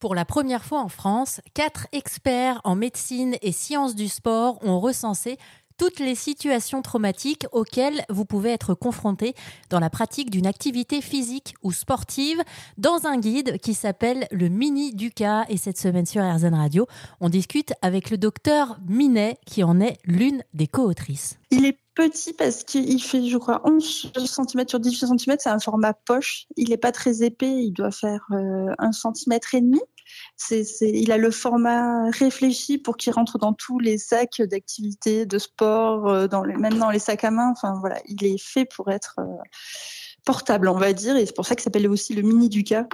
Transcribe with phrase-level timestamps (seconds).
[0.00, 4.80] Pour la première fois en France, quatre experts en médecine et sciences du sport ont
[4.80, 5.36] recensé
[5.80, 9.34] toutes les situations traumatiques auxquelles vous pouvez être confronté
[9.70, 12.42] dans la pratique d'une activité physique ou sportive
[12.76, 15.46] dans un guide qui s'appelle le Mini Duca.
[15.48, 16.86] Et cette semaine sur RZN Radio,
[17.22, 21.38] on discute avec le docteur Minet qui en est l'une des co-autrices.
[21.50, 25.36] Il est petit parce qu'il fait, je crois, 11 cm sur 18 cm.
[25.38, 26.46] C'est un format poche.
[26.58, 27.64] Il n'est pas très épais.
[27.64, 29.80] Il doit faire euh, 1 cm et demi.
[30.80, 36.08] Il a le format réfléchi pour qu'il rentre dans tous les sacs d'activités, de sport,
[36.08, 37.50] euh, dans même dans les sacs à main.
[37.50, 39.24] Enfin voilà, il est fait pour être euh,
[40.24, 42.86] portable, on va dire, et c'est pour ça qu'il s'appelle aussi le mini Duca,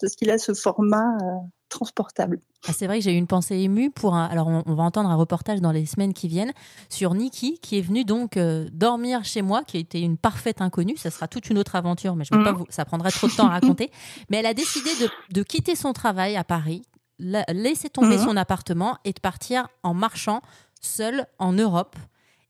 [0.00, 1.38] parce qu'il a ce format euh,
[1.72, 2.40] transportable.
[2.68, 4.26] Ah, c'est vrai que j'ai eu une pensée émue pour un.
[4.26, 6.52] Alors, on, on, va entendre un reportage dans les semaines qui viennent
[6.88, 10.96] sur Niki, qui est venue donc euh, dormir chez moi, qui était une parfaite inconnue.
[10.96, 12.44] Ça sera toute une autre aventure, mais je mmh.
[12.44, 12.66] pas vous.
[12.68, 13.90] Ça prendrait trop de temps à raconter.
[14.30, 16.82] mais elle a décidé de, de quitter son travail à Paris,
[17.18, 18.24] la, laisser tomber mmh.
[18.24, 20.40] son appartement et de partir en marchant
[20.80, 21.96] seule en Europe.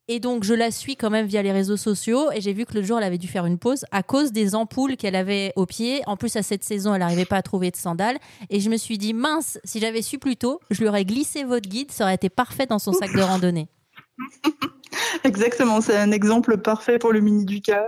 [0.09, 2.33] Et donc, je la suis quand même via les réseaux sociaux.
[2.33, 4.55] Et j'ai vu que le jour, elle avait dû faire une pause à cause des
[4.55, 6.03] ampoules qu'elle avait aux pieds.
[6.07, 8.19] En plus, à cette saison, elle n'arrivait pas à trouver de sandales.
[8.51, 11.45] Et je me suis dit, mince, si j'avais su plus tôt, je lui aurais glissé
[11.45, 11.93] votre guide.
[11.93, 13.69] Ça aurait été parfait dans son sac de randonnée.
[15.25, 17.87] Exactement, c'est un exemple parfait pour le mini Duca.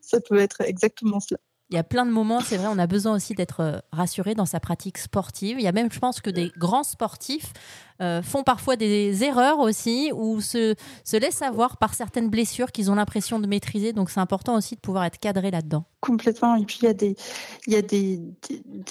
[0.00, 1.38] Ça peut être exactement cela.
[1.70, 4.46] Il y a plein de moments, c'est vrai, on a besoin aussi d'être rassuré dans
[4.46, 5.58] sa pratique sportive.
[5.58, 7.52] Il y a même, je pense, que des grands sportifs
[8.00, 12.90] euh, font parfois des erreurs aussi ou se, se laissent avoir par certaines blessures qu'ils
[12.92, 13.92] ont l'impression de maîtriser.
[13.92, 15.84] Donc, c'est important aussi de pouvoir être cadré là-dedans.
[16.06, 16.54] Complètement.
[16.54, 17.16] Et puis, il y a des,
[17.66, 18.20] il y a des,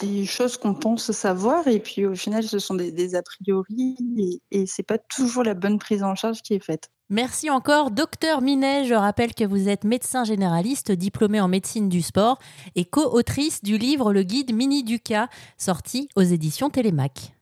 [0.01, 3.95] des, choses qu'on pense savoir et puis au final, ce sont des, des a priori
[4.17, 6.89] et, et c'est pas toujours la bonne prise en charge qui est faite.
[7.09, 8.83] Merci encore, docteur Minet.
[8.83, 12.37] Je rappelle que vous êtes médecin généraliste, diplômé en médecine du sport
[12.75, 17.31] et co-autrice du livre Le Guide Mini Duca, sorti aux éditions Télémac.